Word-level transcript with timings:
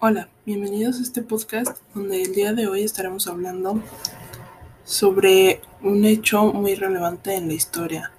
Hola, 0.00 0.28
bienvenidos 0.46 1.00
a 1.00 1.02
este 1.02 1.22
podcast 1.22 1.76
donde 1.92 2.22
el 2.22 2.32
día 2.32 2.52
de 2.52 2.68
hoy 2.68 2.84
estaremos 2.84 3.26
hablando 3.26 3.82
sobre 4.84 5.60
un 5.82 6.04
hecho 6.04 6.52
muy 6.52 6.76
relevante 6.76 7.34
en 7.34 7.48
la 7.48 7.54
historia. 7.54 8.12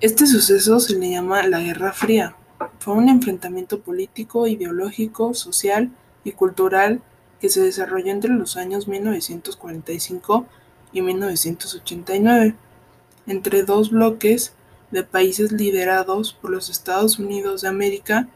Este 0.00 0.26
suceso 0.26 0.80
se 0.80 0.98
le 0.98 1.10
llama 1.10 1.46
la 1.46 1.60
Guerra 1.60 1.92
Fría. 1.92 2.34
Fue 2.78 2.94
un 2.94 3.10
enfrentamiento 3.10 3.80
político, 3.80 4.46
ideológico, 4.46 5.34
social 5.34 5.90
y 6.24 6.32
cultural 6.32 7.02
que 7.42 7.50
se 7.50 7.60
desarrolló 7.60 8.10
entre 8.10 8.30
los 8.30 8.56
años 8.56 8.88
1945 8.88 10.46
y 10.94 11.02
1989 11.02 12.54
entre 13.26 13.62
dos 13.64 13.90
bloques 13.90 14.54
de 14.90 15.02
países 15.04 15.52
liderados 15.52 16.32
por 16.32 16.50
los 16.50 16.70
Estados 16.70 17.18
Unidos 17.18 17.60
de 17.60 17.68
América 17.68 18.28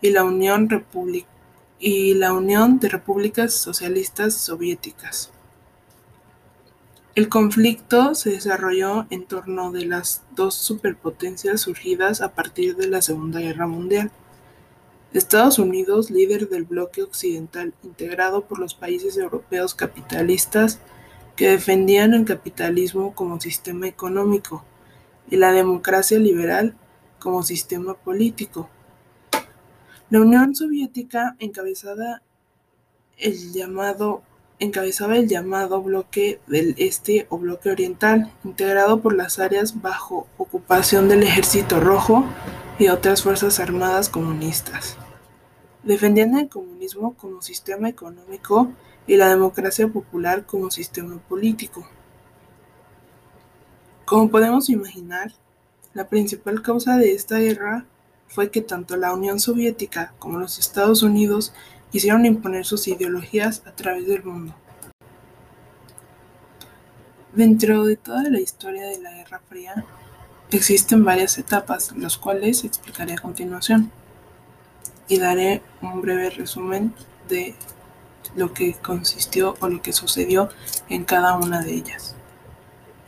y 0.00 0.10
la 0.10 0.24
Unión, 0.24 0.68
la 1.80 2.32
Unión 2.32 2.80
de 2.80 2.88
Repúblicas 2.88 3.54
Socialistas 3.54 4.34
Soviéticas. 4.34 5.32
El 7.14 7.28
conflicto 7.28 8.14
se 8.14 8.30
desarrolló 8.30 9.06
en 9.10 9.26
torno 9.26 9.72
de 9.72 9.86
las 9.86 10.22
dos 10.36 10.54
superpotencias 10.54 11.62
surgidas 11.62 12.20
a 12.20 12.32
partir 12.32 12.76
de 12.76 12.86
la 12.86 13.02
Segunda 13.02 13.40
Guerra 13.40 13.66
Mundial. 13.66 14.12
Estados 15.12 15.58
Unidos, 15.58 16.10
líder 16.10 16.48
del 16.48 16.62
bloque 16.62 17.02
occidental 17.02 17.74
integrado 17.82 18.42
por 18.42 18.60
los 18.60 18.74
países 18.74 19.16
europeos 19.16 19.74
capitalistas 19.74 20.78
que 21.34 21.48
defendían 21.48 22.14
el 22.14 22.24
capitalismo 22.24 23.14
como 23.16 23.40
sistema 23.40 23.88
económico 23.88 24.64
y 25.28 25.36
la 25.36 25.50
democracia 25.50 26.20
liberal 26.20 26.76
como 27.18 27.42
sistema 27.42 27.94
político. 27.94 28.68
La 30.10 30.20
Unión 30.22 30.54
Soviética 30.54 31.36
encabezaba 31.38 32.22
el 33.18 33.52
llamado 33.52 34.22
encabezaba 34.58 35.16
el 35.16 35.28
llamado 35.28 35.82
bloque 35.82 36.40
del 36.46 36.74
Este 36.78 37.26
o 37.28 37.38
bloque 37.38 37.70
oriental, 37.70 38.32
integrado 38.42 39.00
por 39.00 39.14
las 39.14 39.38
áreas 39.38 39.82
bajo 39.82 40.26
ocupación 40.36 41.08
del 41.08 41.22
Ejército 41.22 41.78
Rojo 41.78 42.24
y 42.78 42.88
otras 42.88 43.22
fuerzas 43.22 43.60
armadas 43.60 44.08
comunistas. 44.08 44.96
Defendían 45.82 46.36
el 46.38 46.48
comunismo 46.48 47.14
como 47.14 47.42
sistema 47.42 47.88
económico 47.88 48.72
y 49.06 49.16
la 49.16 49.28
democracia 49.28 49.88
popular 49.88 50.44
como 50.44 50.70
sistema 50.70 51.18
político. 51.28 51.86
Como 54.04 54.30
podemos 54.30 54.70
imaginar, 54.70 55.32
la 55.94 56.08
principal 56.08 56.62
causa 56.62 56.96
de 56.96 57.12
esta 57.12 57.38
guerra 57.38 57.84
fue 58.28 58.50
que 58.50 58.60
tanto 58.60 58.96
la 58.96 59.12
Unión 59.12 59.40
Soviética 59.40 60.14
como 60.18 60.38
los 60.38 60.58
Estados 60.58 61.02
Unidos 61.02 61.52
quisieron 61.90 62.26
imponer 62.26 62.64
sus 62.64 62.86
ideologías 62.86 63.62
a 63.66 63.72
través 63.72 64.06
del 64.06 64.22
mundo. 64.22 64.54
Dentro 67.32 67.84
de 67.84 67.96
toda 67.96 68.24
la 68.24 68.40
historia 68.40 68.86
de 68.86 69.00
la 69.00 69.12
Guerra 69.12 69.40
Fría, 69.48 69.84
existen 70.50 71.04
varias 71.04 71.38
etapas, 71.38 71.94
las 71.96 72.16
cuales 72.16 72.64
explicaré 72.64 73.14
a 73.14 73.18
continuación, 73.18 73.90
y 75.08 75.18
daré 75.18 75.62
un 75.80 76.02
breve 76.02 76.30
resumen 76.30 76.94
de 77.28 77.54
lo 78.36 78.52
que 78.52 78.74
consistió 78.74 79.56
o 79.60 79.68
lo 79.68 79.80
que 79.80 79.92
sucedió 79.92 80.50
en 80.88 81.04
cada 81.04 81.36
una 81.36 81.62
de 81.62 81.72
ellas. 81.72 82.14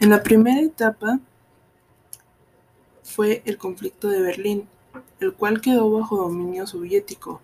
En 0.01 0.11
la 0.11 0.23
primera 0.23 0.61
etapa 0.61 1.21
fue 3.03 3.43
el 3.45 3.59
conflicto 3.59 4.09
de 4.09 4.23
Berlín, 4.23 4.69
el 5.21 5.35
cual 5.35 5.61
quedó 5.61 5.91
bajo 5.91 6.17
dominio 6.17 6.67
soviético. 6.67 7.41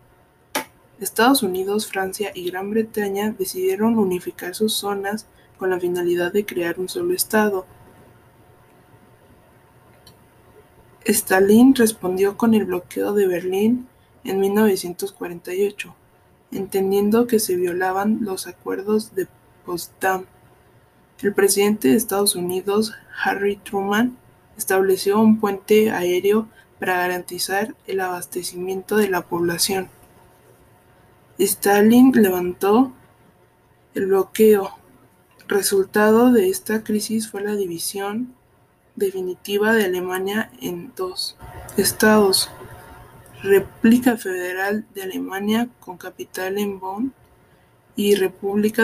Estados 1.00 1.42
Unidos, 1.42 1.86
Francia 1.88 2.30
y 2.34 2.50
Gran 2.50 2.70
Bretaña 2.70 3.34
decidieron 3.38 3.98
unificar 3.98 4.54
sus 4.54 4.72
zonas 4.72 5.26
con 5.58 5.70
la 5.70 5.78
finalidad 5.78 6.32
de 6.32 6.46
crear 6.46 6.78
un 6.78 6.88
solo 6.88 7.12
Estado. 7.14 7.66
Stalin 11.04 11.74
respondió 11.74 12.36
con 12.36 12.54
el 12.54 12.64
bloqueo 12.64 13.12
de 13.12 13.26
Berlín 13.26 13.86
en 14.24 14.40
1948, 14.40 15.94
entendiendo 16.50 17.26
que 17.26 17.38
se 17.38 17.56
violaban 17.56 18.18
los 18.22 18.46
acuerdos 18.46 19.14
de 19.14 19.28
Potsdam. 19.64 20.24
El 21.22 21.32
presidente 21.32 21.88
de 21.88 21.96
Estados 21.96 22.34
Unidos, 22.34 22.94
Harry 23.22 23.56
Truman, 23.56 24.16
estableció 24.56 25.20
un 25.20 25.38
puente 25.38 25.90
aéreo 25.90 26.48
para 26.78 26.98
garantizar 26.98 27.74
el 27.86 28.00
abastecimiento 28.00 28.96
de 28.96 29.08
la 29.08 29.22
población. 29.22 29.88
Stalin 31.38 32.12
levantó 32.12 32.92
el 33.94 34.06
bloqueo. 34.06 34.70
Resultado 35.48 36.32
de 36.32 36.48
esta 36.48 36.82
crisis 36.82 37.30
fue 37.30 37.42
la 37.42 37.54
división 37.54 38.34
definitiva 38.96 39.72
de 39.72 39.84
Alemania 39.84 40.50
en 40.60 40.92
dos 40.96 41.36
estados. 41.76 42.50
República 43.42 44.16
Federal 44.16 44.86
de 44.94 45.02
Alemania 45.02 45.68
con 45.78 45.98
capital 45.98 46.58
en 46.58 46.80
Bonn 46.80 47.12
y 47.94 48.14
República 48.14 48.82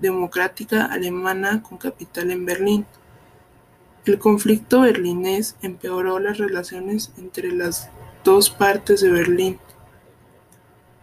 Democrática 0.00 0.86
Alemana 0.86 1.62
con 1.62 1.78
capital 1.78 2.30
en 2.30 2.44
Berlín. 2.44 2.86
El 4.04 4.18
conflicto 4.18 4.80
berlinés 4.80 5.54
empeoró 5.62 6.18
las 6.18 6.38
relaciones 6.38 7.12
entre 7.18 7.52
las 7.52 7.88
dos 8.24 8.50
partes 8.50 9.00
de 9.00 9.10
Berlín. 9.12 9.60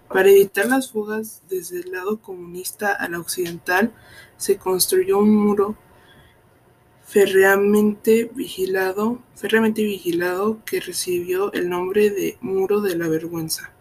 Para 0.10 0.30
evitar 0.30 0.66
las 0.66 0.92
fugas 0.92 1.42
desde 1.50 1.80
el 1.80 1.94
lado 1.94 2.20
comunista 2.20 2.92
a 2.92 3.08
la 3.08 3.20
occidental, 3.20 3.94
se 4.36 4.58
construyó 4.58 5.20
un 5.20 5.34
muro 5.34 5.78
férreamente 7.06 8.30
vigilado, 8.36 9.20
férreamente 9.34 9.82
vigilado 9.82 10.60
que 10.66 10.82
recibió 10.82 11.54
el 11.54 11.70
nombre 11.70 12.10
de 12.10 12.38
Muro 12.42 12.82
de 12.82 12.98
la 12.98 13.08
Vergüenza. 13.08 13.72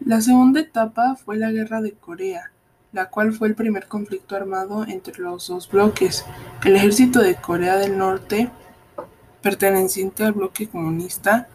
La 0.00 0.22
segunda 0.22 0.60
etapa 0.60 1.14
fue 1.14 1.36
la 1.36 1.50
Guerra 1.52 1.82
de 1.82 1.92
Corea, 1.92 2.53
la 2.94 3.10
cual 3.10 3.32
fue 3.32 3.48
el 3.48 3.56
primer 3.56 3.88
conflicto 3.88 4.36
armado 4.36 4.86
entre 4.86 5.20
los 5.20 5.48
dos 5.48 5.68
bloques. 5.68 6.24
El 6.64 6.76
ejército 6.76 7.18
de 7.18 7.34
Corea 7.34 7.76
del 7.76 7.98
Norte, 7.98 8.50
perteneciente 9.42 10.22
al 10.22 10.32
bloque 10.32 10.68
comunista, 10.68 11.48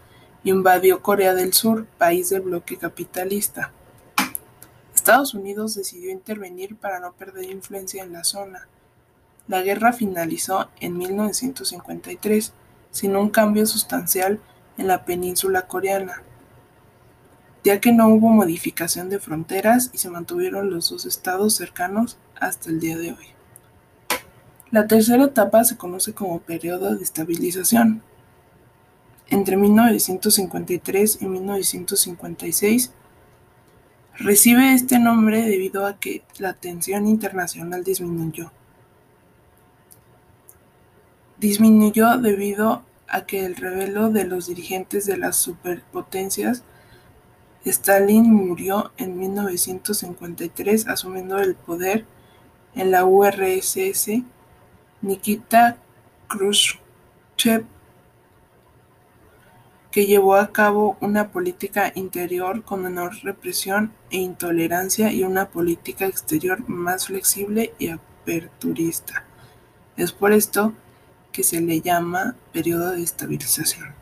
invadió 0.44 1.02
Corea 1.02 1.34
del 1.34 1.54
Sur, 1.54 1.86
país 1.98 2.30
del 2.30 2.42
bloque 2.42 2.78
capitalista. 2.78 3.72
Estados 4.94 5.34
Unidos 5.34 5.76
decidió 5.76 6.12
intervenir 6.12 6.76
para 6.76 7.00
no 7.00 7.14
perder 7.14 7.46
influencia 7.46 8.04
en 8.04 8.12
la 8.12 8.26
zona. 8.26 8.68
La 9.48 9.62
guerra 9.62 9.94
finalizó 9.94 10.70
en 10.82 10.98
1953 10.98 12.54
sin 12.92 13.16
un 13.16 13.30
cambio 13.30 13.66
sustancial 13.66 14.42
en 14.78 14.88
la 14.88 15.06
península 15.06 15.64
coreana 15.68 16.22
ya 17.64 17.80
que 17.80 17.92
no 17.92 18.08
hubo 18.08 18.30
modificación 18.30 19.10
de 19.10 19.20
fronteras 19.20 19.90
y 19.94 19.98
se 19.98 20.10
mantuvieron 20.10 20.70
los 20.70 20.90
dos 20.90 21.06
estados 21.06 21.56
cercanos 21.56 22.18
hasta 22.40 22.70
el 22.70 22.80
día 22.80 22.98
de 22.98 23.12
hoy. 23.12 23.28
La 24.72 24.88
tercera 24.88 25.24
etapa 25.24 25.64
se 25.64 25.78
conoce 25.78 26.14
como 26.14 26.40
periodo 26.40 26.96
de 26.96 27.04
estabilización. 27.04 28.04
Entre 29.28 29.58
1953 29.58 31.22
y 31.22 31.26
1956 31.26 32.92
recibe 34.18 34.74
este 34.74 35.00
nombre 35.00 35.42
debido 35.42 35.86
a 35.86 36.00
que 36.00 36.24
la 36.38 36.54
tensión 36.54 37.08
internacional 37.08 37.84
disminuyó. 37.84 38.52
Disminuyó 41.40 42.18
debido 42.18 42.84
a 43.08 43.22
que 43.26 43.46
el 43.46 43.56
revelo 43.56 44.10
de 44.10 44.26
los 44.26 44.48
dirigentes 44.48 45.06
de 45.06 45.18
las 45.18 45.36
superpotencias 45.38 46.64
Stalin 47.66 48.24
murió 48.32 48.92
en 48.98 49.18
1953 49.18 50.88
asumiendo 50.88 51.40
el 51.40 51.56
poder 51.56 52.06
en 52.76 52.92
la 52.92 53.06
URSS. 53.06 54.24
Nikita 55.02 55.78
Khrushchev, 56.28 57.66
que 59.92 60.06
llevó 60.06 60.36
a 60.36 60.52
cabo 60.52 60.98
una 61.02 61.32
política 61.32 61.92
interior 61.96 62.64
con 62.64 62.84
menor 62.84 63.16
represión 63.24 63.94
e 64.12 64.18
intolerancia 64.18 65.12
y 65.12 65.24
una 65.24 65.50
política 65.50 66.06
exterior 66.06 66.68
más 66.70 67.08
flexible 67.08 67.74
y 67.80 67.90
aperturista. 67.90 69.26
Es 69.98 70.12
por 70.12 70.32
esto 70.32 70.74
que 71.32 71.44
se 71.44 71.62
le 71.62 71.82
llama 71.82 72.36
periodo 72.54 72.92
de 72.92 73.04
estabilización. 73.04 73.99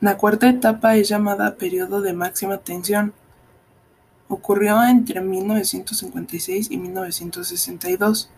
La 0.00 0.16
cuarta 0.16 0.48
etapa 0.48 0.94
es 0.96 1.08
llamada 1.08 1.56
periodo 1.56 2.00
de 2.00 2.12
máxima 2.12 2.58
tensión. 2.58 3.14
Ocurrió 4.28 4.80
entre 4.84 5.20
1956 5.20 6.70
y 6.70 6.76
1962. 6.76 8.30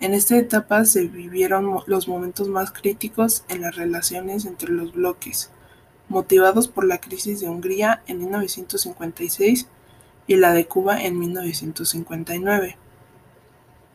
En 0.00 0.12
esta 0.12 0.36
etapa 0.36 0.84
se 0.84 1.06
vivieron 1.06 1.78
los 1.86 2.08
momentos 2.08 2.48
más 2.48 2.72
críticos 2.72 3.44
en 3.48 3.60
las 3.60 3.76
relaciones 3.76 4.44
entre 4.44 4.72
los 4.72 4.92
bloques, 4.92 5.52
motivados 6.08 6.66
por 6.66 6.84
la 6.84 6.98
crisis 6.98 7.40
de 7.40 7.48
Hungría 7.48 8.02
en 8.08 8.18
1956 8.18 9.68
y 10.26 10.34
la 10.34 10.52
de 10.52 10.66
Cuba 10.66 11.00
en 11.00 11.16
1959. 11.16 12.76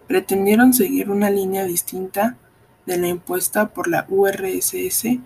Pretendieron 0.08 0.74
seguir 0.74 1.10
una 1.12 1.30
línea 1.30 1.66
distinta 1.66 2.38
de 2.86 2.98
la 2.98 3.10
impuesta 3.10 3.74
por 3.74 3.90
la 3.90 4.06
URSS. 4.08 5.20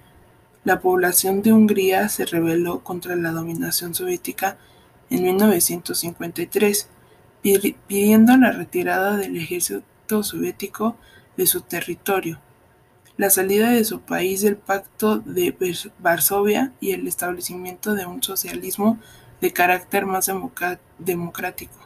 La 0.65 0.79
población 0.79 1.43
de 1.43 1.53
Hungría 1.53 2.09
se 2.09 2.25
rebeló 2.25 2.83
contra 2.83 3.15
la 3.15 3.29
dominación 3.29 3.93
soviética 3.93 4.57
en 5.11 5.21
1953, 5.21 6.89
pidiendo 7.87 8.35
la 8.35 8.51
retirada 8.51 9.15
del 9.15 9.37
ejército 9.37 10.23
soviético 10.23 10.97
de 11.37 11.45
su 11.45 11.61
territorio, 11.61 12.39
la 13.15 13.29
salida 13.29 13.69
de 13.69 13.85
su 13.85 14.01
país 14.01 14.41
del 14.41 14.57
Pacto 14.57 15.19
de 15.19 15.55
Varsovia 15.99 16.73
y 16.79 16.93
el 16.93 17.07
establecimiento 17.07 17.93
de 17.93 18.07
un 18.07 18.23
socialismo 18.23 18.97
de 19.41 19.53
carácter 19.53 20.07
más 20.07 20.31
democrático. 20.97 21.77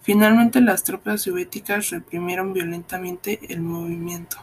Finalmente 0.00 0.62
las 0.62 0.82
tropas 0.82 1.20
soviéticas 1.20 1.90
reprimieron 1.90 2.54
violentamente 2.54 3.38
el 3.50 3.60
movimiento. 3.60 4.38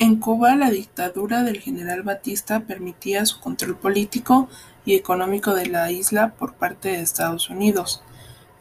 En 0.00 0.20
Cuba, 0.20 0.54
la 0.54 0.70
dictadura 0.70 1.42
del 1.42 1.58
general 1.60 2.04
Batista 2.04 2.60
permitía 2.60 3.26
su 3.26 3.40
control 3.40 3.76
político 3.76 4.48
y 4.84 4.94
económico 4.94 5.54
de 5.54 5.66
la 5.66 5.90
isla 5.90 6.34
por 6.38 6.54
parte 6.54 6.90
de 6.90 7.00
Estados 7.00 7.50
Unidos. 7.50 8.04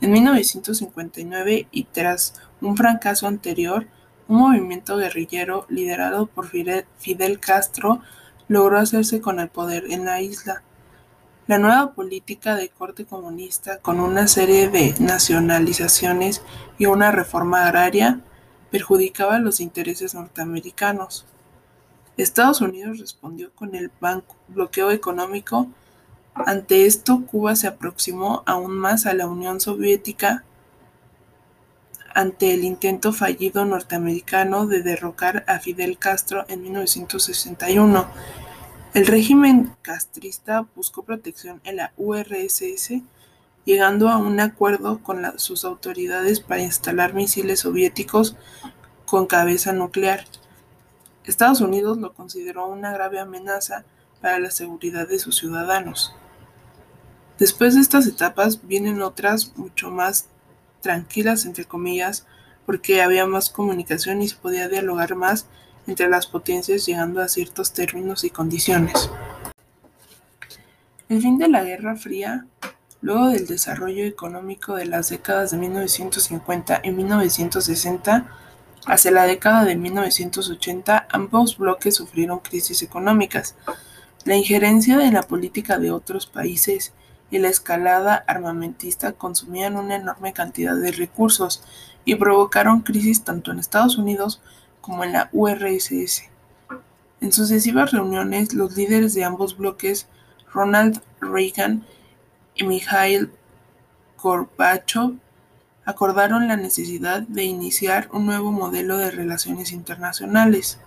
En 0.02 0.12
1959, 0.14 1.68
y 1.70 1.84
tras 1.84 2.34
un 2.60 2.76
fracaso 2.76 3.28
anterior, 3.28 3.86
un 4.28 4.40
movimiento 4.40 4.98
guerrillero 4.98 5.68
liderado 5.70 6.26
por 6.26 6.48
Fidel 6.48 7.40
Castro 7.40 8.02
logró 8.48 8.80
hacerse 8.80 9.22
con 9.22 9.40
el 9.40 9.50
poder 9.50 9.86
en 9.92 10.06
la 10.06 10.22
isla. 10.22 10.64
La 11.46 11.60
nueva 11.60 11.94
política 11.94 12.56
de 12.56 12.70
corte 12.70 13.06
comunista, 13.06 13.78
con 13.78 14.00
una 14.00 14.28
serie 14.28 14.70
de 14.70 14.96
nacionalizaciones 15.00 16.42
y 16.80 16.88
una 16.88 17.12
reforma 17.12 17.68
agraria, 17.68 18.22
perjudicaba 18.72 19.40
los 19.40 19.60
intereses 19.60 20.14
norteamericanos. 20.14 21.26
Estados 22.18 22.62
Unidos 22.62 23.00
respondió 23.00 23.52
con 23.54 23.76
el 23.76 23.92
bloqueo 24.48 24.92
económico. 24.92 25.68
Ante 26.34 26.86
esto, 26.86 27.24
Cuba 27.26 27.56
se 27.56 27.68
aproximó 27.68 28.44
aún 28.46 28.78
más 28.78 29.06
a 29.06 29.14
la 29.14 29.28
Unión 29.28 29.60
Soviética 29.60 30.44
ante 32.18 32.56
el 32.56 32.64
intento 32.64 33.14
fallido 33.14 33.64
norteamericano 33.64 34.66
de 34.66 34.82
derrocar 34.82 35.46
a 35.48 35.60
Fidel 35.60 36.00
Castro 36.00 36.46
en 36.48 36.64
1961. 36.64 38.08
El 38.96 39.06
régimen 39.06 39.76
castrista 39.84 40.66
buscó 40.76 41.04
protección 41.04 41.62
en 41.64 41.76
la 41.76 41.94
URSS, 41.96 43.04
llegando 43.68 44.08
a 44.08 44.16
un 44.16 44.40
acuerdo 44.40 45.00
con 45.04 45.38
sus 45.38 45.66
autoridades 45.66 46.40
para 46.40 46.62
instalar 46.62 47.14
misiles 47.14 47.60
soviéticos 47.60 48.38
con 49.06 49.28
cabeza 49.28 49.74
nuclear. 49.74 50.24
Estados 51.26 51.60
Unidos 51.60 51.98
lo 51.98 52.14
consideró 52.14 52.68
una 52.68 52.94
grave 52.94 53.20
amenaza 53.20 53.84
para 54.22 54.40
la 54.40 54.52
seguridad 54.52 55.06
de 55.06 55.20
sus 55.20 55.36
ciudadanos. 55.36 56.16
Después 57.40 57.76
de 57.76 57.82
estas 57.82 58.08
etapas 58.08 58.66
vienen 58.66 59.02
otras 59.02 59.52
mucho 59.58 59.92
más 59.92 60.28
tranquilas, 60.80 61.46
entre 61.46 61.66
comillas, 61.66 62.26
porque 62.66 63.02
había 63.02 63.26
más 63.26 63.50
comunicación 63.50 64.22
y 64.22 64.30
se 64.30 64.38
podía 64.38 64.70
dialogar 64.70 65.16
más 65.16 65.46
entre 65.88 66.08
las 66.08 66.26
potencias 66.26 66.86
llegando 66.86 67.22
a 67.22 67.28
ciertos 67.28 67.74
términos 67.74 68.24
y 68.24 68.30
condiciones. 68.30 69.10
El 71.10 71.22
fin 71.22 71.38
de 71.38 71.50
la 71.50 71.66
Guerra 71.66 71.98
Fría, 71.98 72.48
luego 73.02 73.30
del 73.30 73.48
desarrollo 73.48 74.06
económico 74.06 74.76
de 74.76 74.86
las 74.86 75.10
décadas 75.10 75.52
de 75.52 75.58
1950 75.58 76.82
y 76.84 76.92
1960, 76.92 78.28
hacia 78.86 79.12
la 79.12 79.26
década 79.26 79.66
de 79.66 79.76
1980 79.76 81.08
ambos 81.12 81.58
bloques 81.58 81.96
sufrieron 81.96 82.40
crisis 82.40 82.82
económicas. 82.82 83.56
La 84.24 84.36
injerencia 84.36 85.06
en 85.06 85.14
la 85.14 85.24
política 85.24 85.78
de 85.78 85.92
otros 85.92 86.26
países 86.26 86.94
y 87.30 87.40
la 87.40 87.50
escalada 87.50 88.24
armamentista 88.28 89.14
consumían 89.14 89.76
una 89.76 89.96
enorme 89.96 90.34
cantidad 90.34 90.76
de 90.76 90.92
recursos 90.92 91.64
y 92.06 92.16
provocaron 92.16 92.82
crisis 92.82 93.24
tanto 93.24 93.52
en 93.52 93.60
Estados 93.60 93.98
Unidos 93.98 94.42
como 94.82 95.04
en 95.04 95.12
la 95.12 95.30
URSS. 95.34 96.24
En 97.20 97.32
sucesivas 97.32 97.92
reuniones, 97.92 98.54
los 98.54 98.78
líderes 98.78 99.14
de 99.14 99.26
ambos 99.26 99.58
bloques, 99.58 100.08
Ronald 100.54 101.02
Reagan 101.20 101.86
y 102.58 102.64
Mikhail 102.64 103.32
Gorbachev, 104.22 105.16
acordaron 105.86 106.48
la 106.48 106.58
necesidad 106.58 107.22
de 107.22 107.44
iniciar 107.44 108.10
un 108.12 108.26
nuevo 108.26 108.52
modelo 108.52 108.98
de 108.98 109.12
relaciones 109.12 109.72
internacionales. 109.72 110.80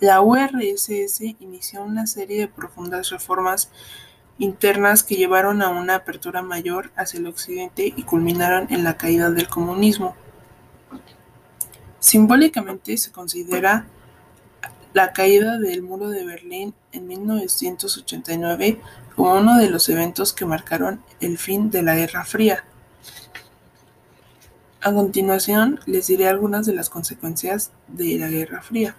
La 0.00 0.20
URSS 0.20 1.20
inició 1.40 1.82
una 1.82 2.06
serie 2.06 2.40
de 2.40 2.48
profundas 2.48 3.08
reformas 3.10 3.70
internas 4.38 5.02
que 5.02 5.14
llevaron 5.14 5.62
a 5.62 5.70
una 5.70 5.94
apertura 5.94 6.42
mayor 6.42 6.90
hacia 6.96 7.20
el 7.20 7.26
occidente 7.26 7.94
y 7.96 8.02
culminaron 8.02 8.66
en 8.70 8.84
la 8.84 8.98
caída 8.98 9.30
del 9.30 9.48
comunismo. 9.48 10.14
Simbólicamente 12.00 12.96
se 12.98 13.10
considera 13.12 13.86
la 14.96 15.12
caída 15.12 15.58
del 15.58 15.82
muro 15.82 16.08
de 16.08 16.24
Berlín 16.24 16.72
en 16.90 17.06
1989 17.06 18.80
como 19.14 19.34
uno 19.34 19.58
de 19.58 19.68
los 19.68 19.90
eventos 19.90 20.32
que 20.32 20.46
marcaron 20.46 21.02
el 21.20 21.36
fin 21.36 21.70
de 21.70 21.82
la 21.82 21.94
Guerra 21.94 22.24
Fría. 22.24 22.64
A 24.80 24.94
continuación 24.94 25.80
les 25.84 26.06
diré 26.06 26.28
algunas 26.28 26.64
de 26.64 26.72
las 26.72 26.88
consecuencias 26.88 27.72
de 27.88 28.16
la 28.16 28.28
Guerra 28.28 28.62
Fría. 28.62 28.96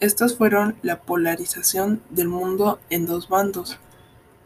Estas 0.00 0.36
fueron 0.36 0.76
la 0.82 1.00
polarización 1.00 2.02
del 2.10 2.28
mundo 2.28 2.78
en 2.90 3.06
dos 3.06 3.30
bandos, 3.30 3.78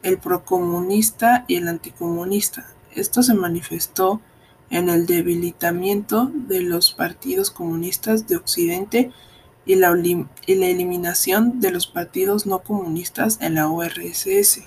el 0.04 0.18
procomunista 0.18 1.44
y 1.48 1.56
el 1.56 1.66
anticomunista. 1.66 2.68
Esto 2.94 3.24
se 3.24 3.34
manifestó 3.34 4.20
en 4.70 4.88
el 4.88 5.04
debilitamiento 5.06 6.30
de 6.32 6.60
los 6.60 6.92
partidos 6.92 7.50
comunistas 7.50 8.28
de 8.28 8.36
Occidente 8.36 9.10
y 9.64 9.76
la, 9.76 9.90
eliminación 10.46 11.60
de 11.60 11.70
los 11.70 11.86
partidos 11.86 12.46
no 12.46 12.60
comunistas 12.60 13.38
en 13.40 13.54
la 13.54 13.68
URSS. 13.68 14.62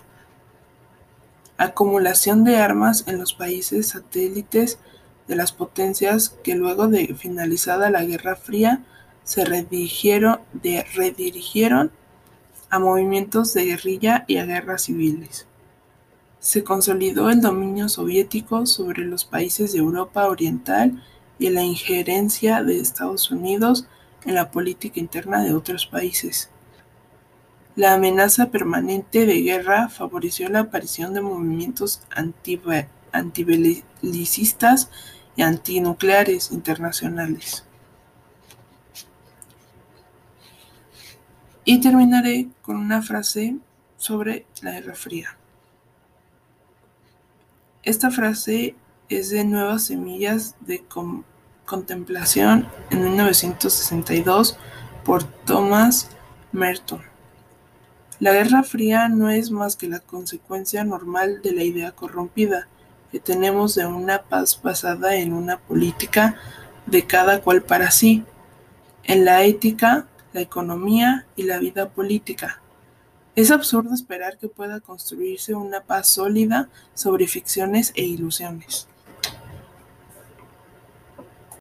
Acumulación 1.57 2.43
de 2.43 2.57
armas 2.57 3.05
en 3.07 3.17
los 3.17 3.33
países 3.33 3.89
satélites 3.89 4.79
de 5.27 5.35
las 5.35 5.51
potencias 5.51 6.29
que 6.43 6.55
luego 6.55 6.87
de 6.87 7.13
finalizada 7.15 7.89
la 7.89 8.05
Guerra 8.05 8.35
Fría 8.35 8.83
se 9.23 9.43
redirigieron 9.43 10.39
a 12.69 12.79
movimientos 12.79 13.53
de 13.53 13.65
guerrilla 13.65 14.23
y 14.27 14.37
a 14.37 14.45
guerras 14.45 14.83
civiles. 14.83 15.47
Se 16.39 16.63
consolidó 16.63 17.29
el 17.31 17.41
dominio 17.41 17.89
soviético 17.89 18.65
sobre 18.67 19.03
los 19.03 19.25
países 19.25 19.73
de 19.73 19.79
Europa 19.79 20.27
Oriental 20.27 21.01
y 21.39 21.49
la 21.49 21.63
injerencia 21.63 22.63
de 22.63 22.79
Estados 22.79 23.31
Unidos 23.31 23.87
en 24.25 24.35
la 24.35 24.51
política 24.51 24.99
interna 24.99 25.43
de 25.43 25.53
otros 25.53 25.85
países. 25.85 26.49
La 27.75 27.93
amenaza 27.93 28.51
permanente 28.51 29.25
de 29.25 29.41
guerra 29.41 29.89
favoreció 29.89 30.47
la 30.49 30.61
aparición 30.61 31.13
de 31.13 31.21
movimientos 31.21 32.01
antibelicistas 33.11 34.89
y 35.35 35.41
antinucleares 35.41 36.51
internacionales. 36.51 37.65
Y 41.65 41.81
terminaré 41.81 42.47
con 42.61 42.77
una 42.77 43.01
frase 43.01 43.57
sobre 43.97 44.45
la 44.61 44.71
Guerra 44.71 44.95
Fría. 44.95 45.37
Esta 47.83 48.09
frase 48.09 48.75
es 49.09 49.29
de 49.31 49.43
Nuevas 49.43 49.85
Semillas 49.85 50.55
de 50.61 50.83
Contemplación 51.65 52.67
en 52.91 53.03
1962 53.03 54.57
por 55.03 55.23
Thomas 55.23 56.09
Merton. 56.51 57.01
La 58.19 58.31
Guerra 58.33 58.63
Fría 58.63 59.09
no 59.09 59.29
es 59.29 59.51
más 59.51 59.75
que 59.75 59.89
la 59.89 59.99
consecuencia 59.99 60.83
normal 60.83 61.41
de 61.41 61.51
la 61.53 61.63
idea 61.63 61.91
corrompida 61.91 62.67
que 63.11 63.19
tenemos 63.19 63.75
de 63.75 63.85
una 63.85 64.23
paz 64.23 64.61
basada 64.61 65.15
en 65.15 65.33
una 65.33 65.57
política 65.57 66.37
de 66.85 67.05
cada 67.05 67.41
cual 67.41 67.63
para 67.63 67.91
sí, 67.91 68.23
en 69.03 69.25
la 69.25 69.43
ética 69.43 70.07
la 70.33 70.41
economía 70.41 71.25
y 71.35 71.43
la 71.43 71.59
vida 71.59 71.89
política. 71.89 72.61
Es 73.35 73.51
absurdo 73.51 73.93
esperar 73.93 74.37
que 74.37 74.49
pueda 74.49 74.81
construirse 74.81 75.55
una 75.55 75.81
paz 75.81 76.07
sólida 76.07 76.69
sobre 76.93 77.27
ficciones 77.27 77.91
e 77.95 78.03
ilusiones. 78.03 78.87